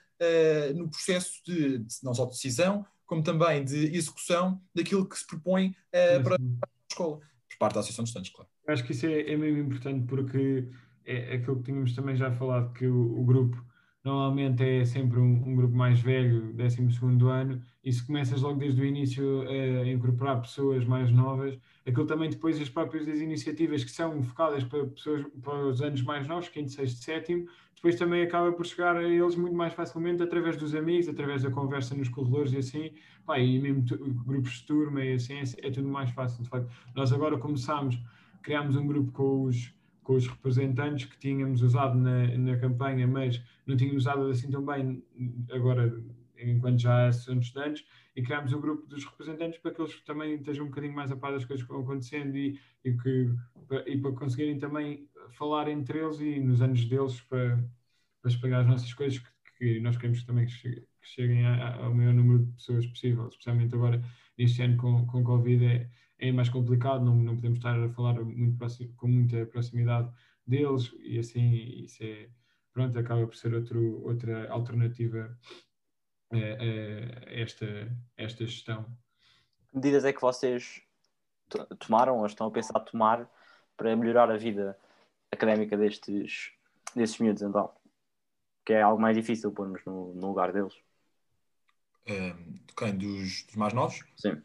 [0.75, 5.27] no processo de, de, não só de decisão, como também de execução daquilo que se
[5.27, 8.51] propõe para, para, a escola, por parte da Associação de Estudantes, claro.
[8.67, 10.69] Eu acho que isso é, é mesmo importante porque
[11.05, 13.63] é aquilo que tínhamos também já falado, que o, o grupo
[14.05, 16.81] normalmente é sempre um, um, grupo mais velho, 12
[17.27, 22.29] ano, e se começas logo desde o início a incorporar pessoas mais novas, aquilo também
[22.29, 26.71] depois as próprias iniciativas que são focadas para pessoas para os anos mais novos, quinto,
[26.71, 27.49] sexto, sétimo,
[27.85, 31.51] depois também acaba por chegar a eles muito mais facilmente através dos amigos, através da
[31.51, 32.91] conversa nos corredores e assim,
[33.27, 33.85] pá, e mesmo
[34.25, 36.43] grupos de turma e assim, é, é tudo mais fácil.
[36.43, 38.03] De facto, nós agora começámos,
[38.43, 43.43] criámos um grupo com os com os representantes que tínhamos usado na, na campanha, mas
[43.67, 45.03] não tínhamos usado assim tão bem
[45.51, 45.95] agora
[46.39, 47.85] enquanto já são estudantes,
[48.17, 51.17] e criámos o grupo dos representantes para que eles também estejam um bocadinho mais a
[51.17, 53.31] par das coisas que vão acontecendo e, e, que,
[53.87, 57.57] e para conseguirem também falar entre eles e nos anos deles para,
[58.21, 62.45] para espalhar as nossas coisas que, que nós queremos também que cheguem ao maior número
[62.45, 64.03] de pessoas possível, especialmente agora
[64.39, 68.15] neste ano com, com Covid é, é mais complicado, não, não podemos estar a falar
[68.25, 70.11] muito próximo, com muita proximidade
[70.47, 71.53] deles e assim
[71.85, 72.29] isso é
[72.73, 75.39] pronto, acaba por ser outro, outra alternativa
[76.33, 77.67] a, a esta,
[78.19, 78.85] a esta gestão.
[79.71, 80.83] Que medidas é que vocês
[81.79, 83.31] tomaram ou estão a pensar tomar
[83.77, 84.79] para melhorar a vida
[85.31, 86.53] académica destes,
[86.95, 87.71] destes miúdos então?
[88.65, 90.75] Que é algo mais difícil pormos no, no lugar deles.
[92.09, 92.97] Um, quem?
[92.97, 94.03] Dos, dos, mais novos?
[94.17, 94.43] Sim.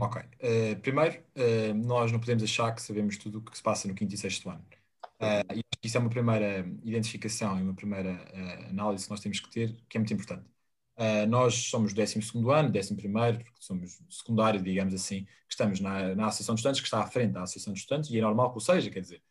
[0.00, 0.20] Ok.
[0.20, 3.94] Uh, primeiro, uh, nós não podemos achar que sabemos tudo o que se passa no
[3.94, 4.64] quinto e sexto ano.
[5.20, 8.18] Uh, e isso é uma primeira identificação e uma primeira
[8.68, 10.53] análise que nós temos que ter, que é muito importante.
[10.96, 12.20] Uh, nós somos 12
[12.52, 16.86] ano, 11, porque somos secundário, digamos assim, que estamos na, na Associação de Estudantes, que
[16.86, 19.22] está à frente da Associação de Estudantes, e é normal que o seja, quer dizer.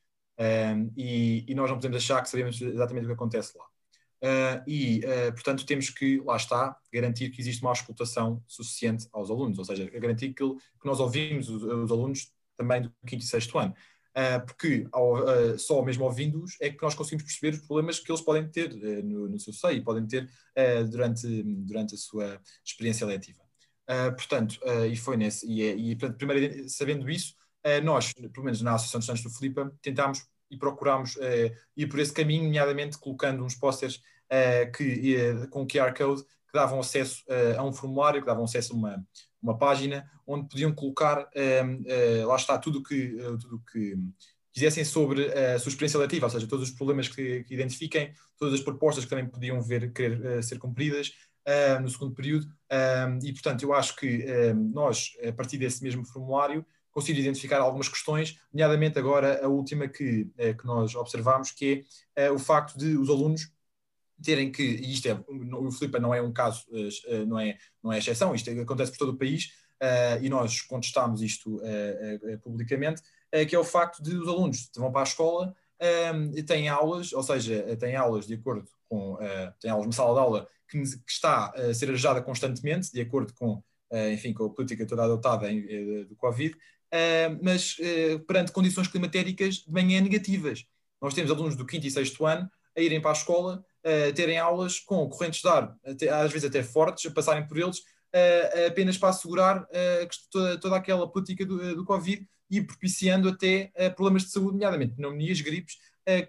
[0.98, 3.66] E, e, nós não podemos achar que sabemos exatamente o que acontece lá.
[4.68, 9.64] e, portanto, temos que, lá está, garantir que existe uma explotação suficiente aos alunos, ou
[9.64, 13.74] seja, garantir que, que nós ouvimos os, os alunos também do quinto e sexto ano.
[14.16, 18.12] Uh, porque ao, uh, só mesmo ouvindo-os é que nós conseguimos perceber os problemas que
[18.12, 20.30] eles podem ter uh, no, no, seu seio, podem ter
[20.92, 23.42] durante, durante a sua experiência letiva.
[24.16, 27.34] portanto, e foi nesse, e, é, e primeiro sabendo isso,
[27.84, 31.18] nós, pelo menos na Associação de Estudantes do Filipa, tentámos e procurámos
[31.76, 34.00] ir por esse caminho, nomeadamente colocando uns posters
[34.78, 37.24] que, com QR Code que davam acesso
[37.58, 39.08] a um formulário, que davam acesso a uma,
[39.44, 43.98] uma página onde podiam colocar, um, uh, lá está, tudo que, uh, tudo que
[44.54, 48.54] quisessem sobre a sua experiência letiva, ou seja, todos os problemas que, que identifiquem, todas
[48.54, 51.12] as propostas que também podiam ver querer uh, ser cumpridas
[51.48, 52.46] uh, no segundo período.
[52.46, 57.60] Um, e, portanto, eu acho que um, nós, a partir desse mesmo formulário, conseguimos identificar
[57.60, 61.84] algumas questões, nomeadamente agora a última que, uh, que nós observamos, que
[62.16, 63.52] é o facto de os alunos
[64.24, 66.66] terem que, e isto é, o Filipe não é um caso,
[67.28, 69.52] não é, não é exceção, isto acontece por todo o país,
[70.22, 71.62] e nós contestámos isto
[72.42, 73.02] publicamente,
[73.48, 75.56] que é o facto de os alunos vão para a escola
[76.34, 79.18] e têm aulas, ou seja, têm aulas de acordo com,
[79.60, 83.62] têm aulas, uma sala de aula que, está a ser arejada constantemente, de acordo com,
[84.12, 85.48] enfim, com a política toda adotada
[86.08, 86.56] do Covid,
[87.42, 87.78] mas
[88.26, 90.66] perante condições climatéricas de manhã negativas.
[91.02, 94.38] Nós temos alunos do quinto e sexto ano a irem para a escola uh, terem
[94.38, 98.68] aulas com correntes de ar, até, às vezes até fortes, a passarem por eles, uh,
[98.68, 104.24] apenas para assegurar uh, toda, toda, aquela política do, do Covid e propiciando até problemas
[104.24, 105.78] de saúde, nomeadamente pneumonias, gripes,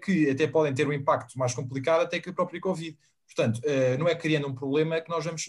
[0.03, 2.97] que até podem ter um impacto mais complicado até que a própria Covid.
[3.27, 3.61] Portanto,
[3.99, 5.47] não é criando um problema que nós vamos,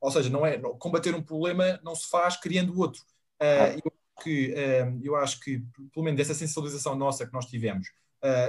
[0.00, 3.02] ou seja, não é combater um problema não se faz criando outro.
[3.84, 4.54] Eu, que,
[5.02, 7.88] eu acho que, pelo menos dessa sensibilização nossa que nós tivemos,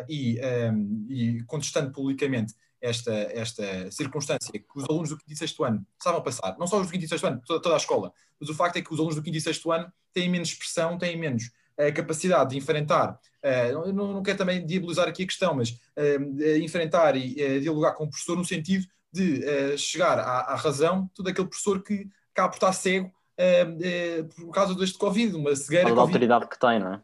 [0.08, 0.40] e,
[0.74, 5.86] um, e, contestando publicamente esta, esta circunstância que os alunos do 5 e 6 ano
[5.98, 8.12] estavam a passar, não só os do 5 e 6 ano, toda, toda, a escola,
[8.40, 10.98] mas o facto é que os alunos do 5 e 6 ano têm menos expressão,
[10.98, 15.56] têm menos uh, capacidade de enfrentar, uh, não, não quero também diabolizar aqui a questão,
[15.56, 21.10] mas uh, enfrentar e dialogar com o professor no sentido de chegar à, à, razão
[21.16, 23.12] todo aquele professor que acaba por estar cego
[24.36, 25.90] por causa deste Covid, uma cegueira.
[25.90, 27.02] A autoridade que tem, não é?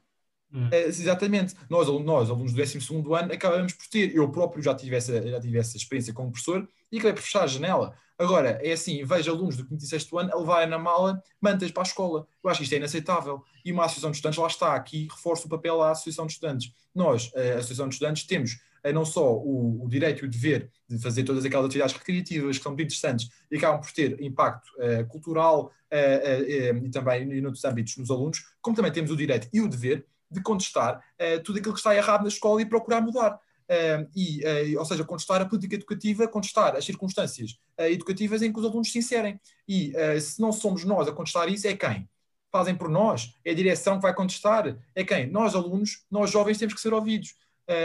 [0.56, 0.70] Hum.
[0.72, 1.54] É, exatamente.
[1.70, 4.16] Nós, nós, alunos do 12 ano, acabamos por ter.
[4.16, 7.44] Eu próprio já tive essa, já tive essa experiência como professor e acabei por fechar
[7.44, 7.94] a janela.
[8.18, 11.70] Agora, é assim, vejo alunos do 5 e 6 ano a levarem na mala mantas
[11.72, 12.26] para a escola.
[12.42, 13.44] Eu acho que isto é inaceitável.
[13.66, 16.72] E uma associação de estudantes, lá está, aqui reforça o papel da associação de estudantes.
[16.94, 20.72] Nós, a associação de estudantes, temos eh, não só o, o, direito e o dever
[20.88, 24.70] de fazer todas aquelas atividades recreativas que são muito interessantes e acabam por ter impacto
[24.78, 29.18] uh, cultural uh, uh, e também em outros âmbitos nos alunos, como também temos o
[29.18, 32.66] direito e o dever de contestar uh, tudo aquilo que está errado na escola e
[32.66, 33.40] procurar mudar.
[33.68, 34.44] Uh, e,
[34.76, 38.92] uh, ou seja, contestar a política educativa, contestar as circunstâncias educativas em que os alunos
[38.92, 39.40] se inserem.
[39.68, 42.08] E se não somos nós a contestar isso, é quem?
[42.52, 43.34] Fazem por nós?
[43.44, 44.78] É a direção que vai contestar?
[44.94, 45.28] É quem?
[45.30, 47.36] Nós, alunos, nós jovens, temos que ser ouvidos.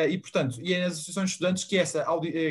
[0.08, 2.06] e, portanto, e é nas associações de estudantes que essa,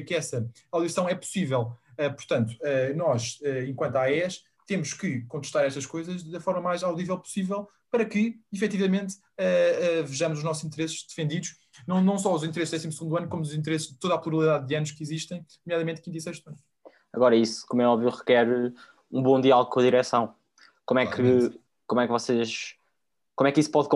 [0.06, 1.72] que essa audição é possível.
[1.96, 2.54] portanto,
[2.98, 8.40] nós, enquanto AES, temos que contestar estas coisas da forma mais audível possível para que,
[8.52, 11.56] efetivamente, uh, uh, vejamos os nossos interesses defendidos,
[11.88, 14.68] não, não só os interesses do 12 ano, como os interesses de toda a pluralidade
[14.68, 16.58] de anos que existem, nomeadamente 5 e 6 ano.
[17.12, 18.48] Agora, isso, como é óbvio, requer
[19.12, 20.36] um bom diálogo com a direção.
[20.86, 22.76] Como é que, como é que vocês.
[23.36, 23.88] Como é que isso pode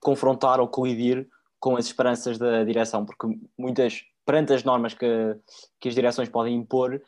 [0.00, 3.04] confrontar ou colidir com as esperanças da direção?
[3.04, 3.26] Porque
[3.58, 5.36] muitas, perante as normas que,
[5.80, 7.02] que as direções podem impor,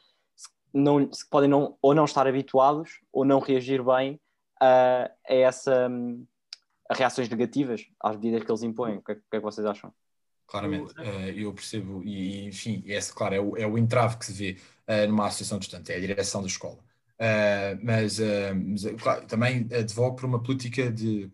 [0.74, 4.20] não, podem não, ou não estar habituados ou não reagir bem
[4.60, 5.88] a, a essa
[6.88, 8.96] a reações negativas às medidas que eles impõem.
[8.96, 9.92] O que é, que, é que vocês acham?
[10.46, 14.32] Claramente, uh, eu percebo, e enfim, esse, claro, é o, é o entrave que se
[14.32, 14.56] vê
[14.88, 16.78] uh, numa associação distante, é a direção da escola.
[17.20, 18.18] Uh, mas,
[18.54, 21.28] mas claro, também advogo por uma política de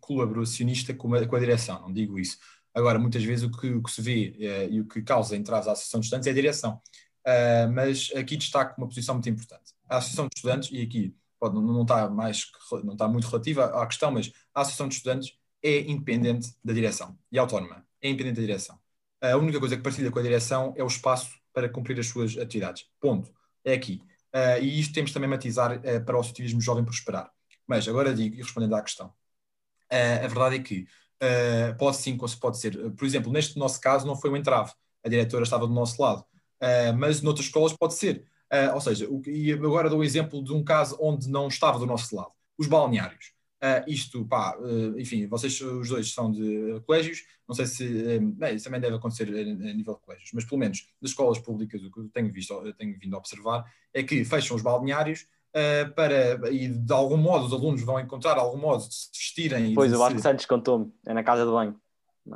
[0.00, 2.38] colaboracionista com a, com a direção, não digo isso.
[2.72, 4.36] Agora, muitas vezes o que, o que se vê
[4.70, 6.80] e o que causa entraves à associação de estudantes é a direção.
[7.74, 9.72] mas aqui destaco uma posição muito importante.
[9.88, 12.46] A associação de estudantes, e aqui pode, não, está mais,
[12.84, 17.18] não está muito relativa à questão, mas a associação de estudantes é independente da direção
[17.32, 18.78] e autónoma é independente da direção.
[19.20, 22.38] A única coisa que partilha com a direção é o espaço para cumprir as suas
[22.38, 22.86] atividades.
[23.00, 23.30] Ponto.
[23.64, 24.00] É aqui.
[24.34, 27.30] Uh, e isto temos também matizar uh, para o associativismo jovem prosperar.
[27.66, 30.86] Mas agora digo, e respondendo à questão, uh, a verdade é que
[31.78, 32.92] pode sim, pode ser.
[32.92, 34.72] Por exemplo, neste nosso caso não foi um entrave,
[35.04, 36.24] a diretora estava do nosso lado,
[36.98, 38.24] mas noutras escolas pode ser.
[38.74, 41.86] Ou seja, o, e agora dou o exemplo de um caso onde não estava do
[41.86, 43.32] nosso lado, os balneários.
[43.62, 48.54] Uh, isto, pá, uh, enfim, vocês os dois são de colégios, não sei se, bem,
[48.54, 51.82] isso também deve acontecer a, a, nível de colégios, mas pelo menos das escolas públicas,
[51.82, 55.26] o que eu tenho visto, eu tenho vindo a observar, é que fecham os balneários
[55.50, 59.74] uh, para, e de algum modo os alunos vão encontrar algum modo de se vestirem.
[59.74, 61.78] Pois, o Vasco Santos contou-me, é na casa de banho.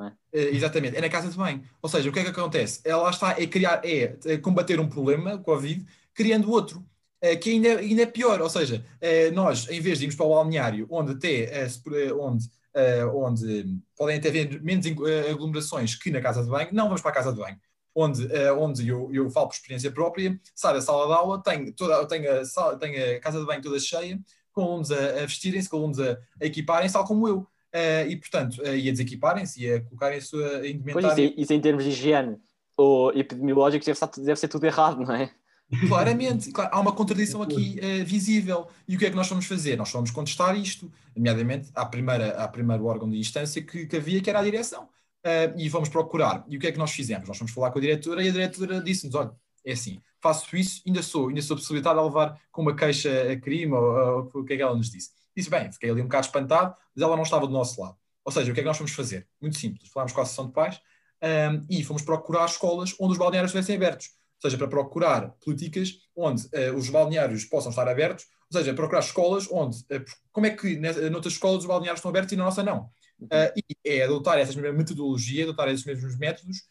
[0.03, 0.13] É?
[0.55, 1.63] exatamente, é na casa de banho.
[1.81, 2.81] Ou seja, o que é que acontece?
[2.85, 6.85] Ela está a criar, é, é combater um problema, Covid, criando outro.
[7.25, 10.27] Eh, que ainda, ainda é pior, ou seja, eh, nós, em vez de irmos para
[10.27, 12.47] o balneário, onde até eh, onde,
[13.15, 14.85] onde podem até haver menos
[15.31, 17.57] aglomerações que na casa de banho, não vamos para a casa de banho.
[17.95, 18.27] Onde,
[18.59, 22.27] onde eu, eu falo por experiência própria, sai da sala de aula, tem, toda, tem,
[22.27, 24.19] a, sala, a casa de banho toda cheia,
[24.53, 27.39] com alunos a, a vestirem-se, com alunos a, a equiparem-se, tal como eu.
[27.39, 31.09] Uh, e, portanto, uh, e a desequiparem-se e a colocarem a sua indumentária.
[31.09, 32.37] Pois, isso, isso em termos de higiene
[32.77, 35.31] ou epidemiológicos deve, deve ser tudo errado, não é?
[35.89, 38.69] Claramente, claro, há uma contradição aqui uh, visível.
[38.87, 39.77] E o que é que nós vamos fazer?
[39.77, 44.21] Nós vamos contestar isto, nomeadamente à primeira, à primeiro órgão de instância que, que havia,
[44.21, 44.85] que era a direção.
[45.25, 46.45] Uh, e vamos procurar.
[46.49, 47.27] E o que é que nós fizemos?
[47.27, 49.33] Nós fomos falar com a diretora e a diretora disse-nos: olha,
[49.65, 53.41] é assim, faço isso, ainda sou, ainda sou possibilitado de levar com uma queixa a
[53.41, 55.11] crime, ou, ou, o que é que ela nos disse.
[55.37, 57.97] Disse, bem, fiquei ali um bocado espantado, mas ela não estava do nosso lado.
[58.25, 59.27] Ou seja, o que é que nós fomos fazer?
[59.41, 60.77] Muito simples, falámos com a Associação de Pais
[61.23, 64.11] um, eh, e fomos procurar escolas onde os balneários estivessem abertos
[64.51, 69.49] seja, para procurar políticas onde uh, os balneários possam estar abertos, ou seja, procurar escolas
[69.51, 70.77] onde, uh, como é que
[71.11, 72.91] noutras escolas os balneários estão abertos e na nossa não.
[73.23, 76.63] Uh, e é adotar essa mesma metodologia, adotar esses mesmos métodos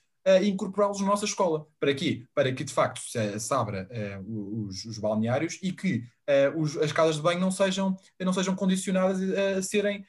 [0.41, 1.67] e incorporá-los na nossa escola.
[1.77, 2.25] Para quê?
[2.33, 3.89] Para que de facto se, se abra
[4.25, 6.01] os, os, balneários e que
[6.55, 10.05] os, as casas de banho não sejam, não sejam condicionadas a serem,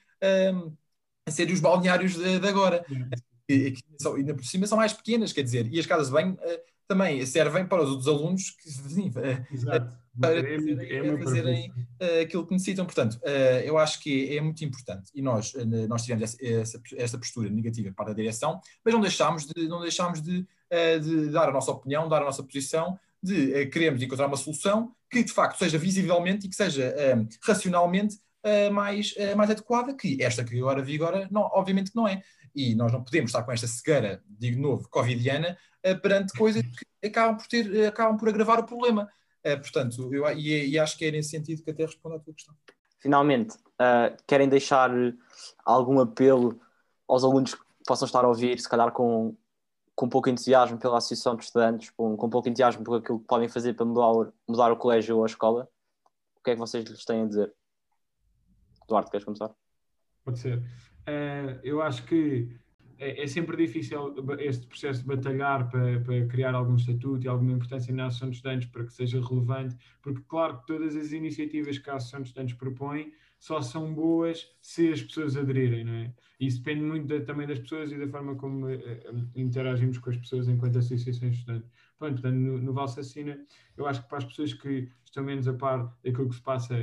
[1.26, 2.86] a serem os balneários de, de agora.
[2.88, 3.10] Uhum.
[3.48, 6.12] E, que são, ainda por cima são mais pequenas, quer dizer, e as casas de
[6.12, 6.38] banho
[6.86, 9.46] também servem para os outros alunos que, sim, para é
[10.20, 12.84] fazerem, é fazerem uh, aquilo que necessitam.
[12.84, 15.10] Portanto, uh, eu acho que é muito importante.
[15.14, 15.52] E nós,
[15.88, 20.20] nós tivemos essa, essa, postura negativa para a direção, mas não deixámos de, não deixámos
[20.20, 20.46] de,
[21.02, 25.24] de dar a nossa opinião, dar a nossa posição, de queremos encontrar uma solução que
[25.24, 26.94] de facto seja visivelmente e que seja
[27.42, 28.18] racionalmente
[28.70, 32.22] mais, mais adequada que esta que agora vigora, não, obviamente que não é
[32.54, 36.62] e nós não podemos estar com esta cegueira, digo de novo, covidiana, uh, perante coisas
[36.62, 39.08] que acabam por, ter, uh, acabam por agravar o problema.
[39.44, 42.32] Uh, portanto, eu, e, e, acho que é nesse sentido que até respondo à tua
[42.32, 42.54] questão.
[42.98, 43.58] Finalmente,
[44.26, 44.90] querem deixar
[45.62, 46.58] algum apelo
[47.06, 49.36] aos alunos que possam estar a ouvir, se calhar com,
[49.94, 53.46] com pouco entusiasmo pela Associação de Estudantes, com, com pouco entusiasmo por aquilo que podem
[53.46, 55.68] fazer para mudar, mudar o colégio ou a escola?
[56.36, 57.52] O que é que vocês lhes têm a dizer?
[58.84, 59.50] Eduardo, queres começar?
[60.24, 60.62] Pode ser.
[61.06, 62.48] Uh, eu acho que
[62.98, 67.52] é, é, sempre difícil este processo de batalhar para, para, criar algum estatuto e alguma
[67.52, 71.78] importância na Associação de Estudantes para que seja relevante, porque, claro, que todas as iniciativas
[71.78, 76.14] que a Associação de Estudantes propõe só são boas se as pessoas aderirem, não é?
[76.40, 80.48] Isso depende muito também das pessoas e da forma como uh, interagimos com as pessoas
[80.48, 81.68] enquanto associações estudantes.
[81.98, 83.38] Pronto, portanto, no, no Valsacina,
[83.76, 86.74] eu acho que para as pessoas que estão menos a par daquilo que se passa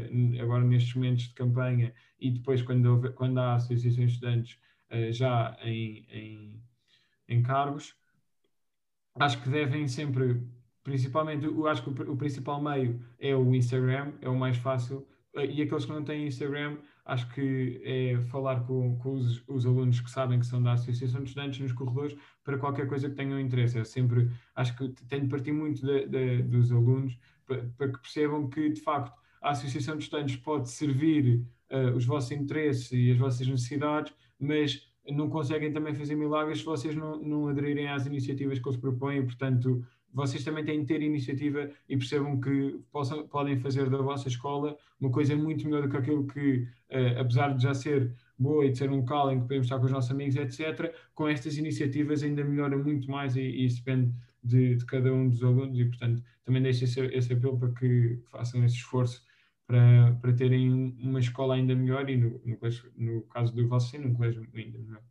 [0.41, 4.57] agora nestes momentos de campanha e depois quando, quando há associações de estudantes
[4.89, 6.63] uh, já em, em,
[7.27, 7.93] em, cargos,
[9.19, 10.41] acho que devem sempre,
[10.81, 15.05] principalmente, eu acho que o, o principal meio é o Instagram, é o mais fácil,
[15.35, 19.65] uh, e aqueles que não têm Instagram, acho que é falar com, com os, os,
[19.65, 23.15] alunos que sabem que são da Associação de Estudantes nos corredores para qualquer coisa que
[23.15, 23.77] tenham interesse.
[23.77, 27.17] É sempre, acho que tem de partir muito de, de, dos alunos
[27.77, 32.31] para, que percebam que, de facto, a Associação de Estudantes pode servir uh, os vossos
[32.31, 37.47] interesses e as vossas necessidades, mas não conseguem também fazer milagres se vocês não, não
[37.47, 39.83] aderirem às iniciativas que eles propõem, portanto,
[40.13, 44.77] vocês também têm de ter iniciativa e percebam que possam, podem fazer da vossa escola
[44.99, 48.71] uma coisa muito melhor do que aquilo que, uh, apesar de já ser boa e
[48.71, 51.57] de ser um local em que podemos estar com os nossos amigos, etc., com estas
[51.57, 54.11] iniciativas ainda melhora muito mais e, e isso depende
[54.43, 58.19] de, de, cada um dos alunos e, portanto, também deixo esse, esse apelo para que
[58.29, 59.23] façam esse esforço
[59.67, 60.69] para, para terem
[60.99, 62.57] uma escola ainda melhor e, no, no,
[62.97, 65.01] no caso do vosso ensino, um colégio ainda melhor.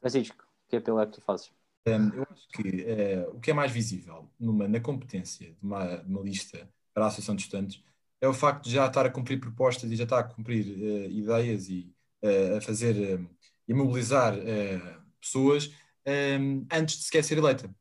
[0.00, 1.52] Francisco, que apelo é que tu fazes?
[1.86, 5.96] Um, eu acho que uh, o que é mais visível numa, na competência de uma,
[5.96, 7.82] de uma, lista para a Associação de Estudantes
[8.20, 11.10] é o facto de já estar a cumprir propostas e já estar a cumprir uh,
[11.10, 13.28] ideias e uh, a fazer
[13.66, 14.34] e a mobilizar
[15.20, 15.72] pessoas
[16.40, 17.72] um, antes de sequer ser eleita.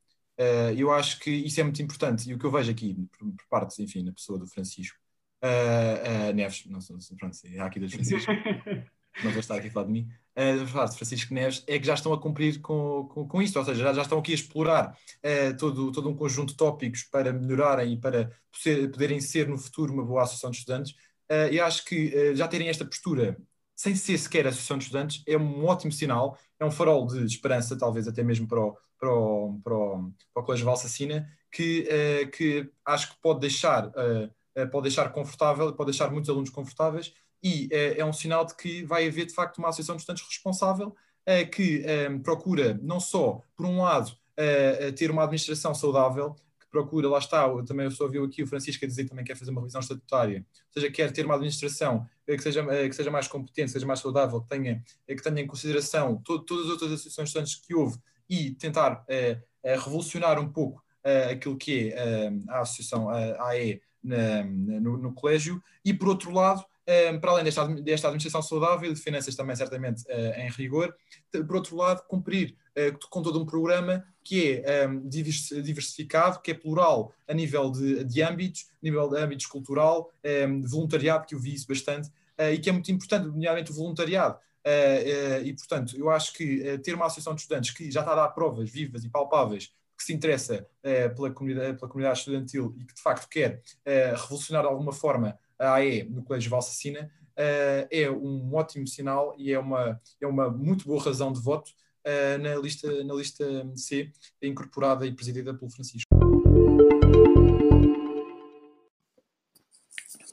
[0.78, 3.48] Eu acho que isso é muito importante e o que eu vejo aqui, por, por
[3.50, 4.98] parte, enfim, na pessoa do Francisco
[6.34, 8.32] Neves, não, não, pronto, há aqui dois Francisco.
[9.24, 11.94] não vou estar aqui a falar de mim, uh, de Francisco Neves, é que já
[11.94, 14.98] estão a cumprir com, com, com isto, ou seja, já, já estão aqui a explorar
[15.18, 18.32] uh, todo, todo um conjunto de tópicos para melhorarem e para
[18.92, 20.94] poderem ser no futuro uma boa associação de estudantes.
[21.32, 23.38] Uh, e acho que uh, já terem esta postura,
[23.76, 27.78] sem ser sequer associação de estudantes, é um ótimo sinal, é um farol de esperança,
[27.78, 31.88] talvez até mesmo para o, para o, para o, para o Colégio Valsacina, que,
[32.34, 33.92] que acho que pode deixar,
[34.72, 39.08] pode deixar confortável, pode deixar muitos alunos confortáveis e é, um sinal de que vai
[39.08, 40.96] haver de facto uma associação de estudantes responsável
[41.52, 41.84] que
[42.24, 44.12] procura não só, por um lado,
[44.96, 48.84] ter uma administração saudável, que procura, lá está, também eu só ouviu aqui o Francisco
[48.84, 50.46] a dizer que também quer fazer uma revisão estatutária,
[50.76, 54.42] ou seja, quer ter uma administração que seja, que seja mais competente, seja mais saudável,
[54.42, 57.98] que tenha, que tenha em consideração todas as outras associações estudantes que houve
[58.30, 59.06] e tentar
[59.64, 60.84] revolucionar um pouco
[61.32, 66.64] aquilo que é a associação AE na, no, no colégio, e por outro lado,
[67.22, 70.96] para além desta, desta administração saudável e de finanças também certamente eh, em rigor,
[71.32, 77.14] por outro lado, cumprir eh, com todo um programa que é diversificado, que é plural
[77.28, 81.54] a nível de, de âmbitos, a nível de âmbitos cultural, de voluntariado, que eu vi
[81.54, 84.40] isso bastante, eh, e que é muito importante, nomeadamente o voluntariado.
[84.66, 88.30] E, portanto, eu acho que ter uma associação de estudantes que já está a dar
[88.30, 90.66] provas vivas e palpáveis que se interessa
[91.16, 93.62] pela, comunidade, pela comunidade estudantil e que de facto quer
[94.16, 99.60] revolucionar de alguma forma a AE no Colégio Valsacina, é um ótimo sinal e é
[99.60, 101.72] uma, é uma muito boa razão de voto
[102.42, 103.46] na, lista, na lista
[103.76, 106.08] C, incorporada e presidida pelo Francisco.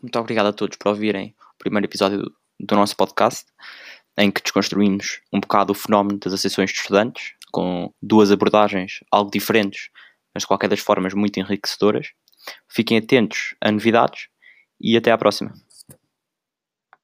[0.02, 2.22] Muito obrigado a todos por ouvirem o primeiro episódio
[2.60, 3.46] do nosso podcast,
[4.18, 9.30] em que desconstruímos um bocado o fenómeno das associações de estudantes, com duas abordagens algo
[9.30, 9.90] diferentes,
[10.34, 12.08] mas de qualquer das formas muito enriquecedoras.
[12.68, 14.28] Fiquem atentos a novidades
[14.80, 15.52] e até à próxima.